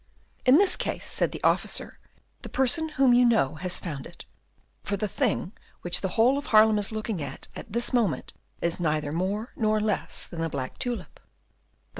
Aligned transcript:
"In 0.47 0.57
this 0.57 0.75
case," 0.77 1.05
said 1.05 1.31
the 1.31 1.43
officer, 1.43 1.99
"the 2.41 2.49
person 2.49 2.89
whom 2.97 3.13
you 3.13 3.23
know 3.23 3.53
has 3.57 3.77
found 3.77 4.07
it, 4.07 4.25
for 4.83 4.97
the 4.97 5.07
thing 5.07 5.51
which 5.81 6.01
the 6.01 6.07
whole 6.17 6.39
of 6.39 6.47
Haarlem 6.47 6.79
is 6.79 6.91
looking 6.91 7.21
at 7.21 7.47
at 7.55 7.71
this 7.71 7.93
moment 7.93 8.33
is 8.63 8.79
neither 8.79 9.11
more 9.11 9.53
nor 9.55 9.79
less 9.79 10.23
than 10.23 10.41
the 10.41 10.49
black 10.49 10.79
tulip." 10.79 11.19